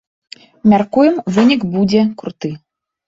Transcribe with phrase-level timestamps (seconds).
[0.71, 2.51] Мяркуем, вынік будзе круты.